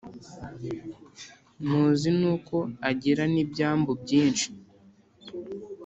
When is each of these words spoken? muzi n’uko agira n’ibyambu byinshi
muzi 1.67 2.09
n’uko 2.19 2.57
agira 2.89 3.23
n’ibyambu 3.33 3.91
byinshi 4.01 4.47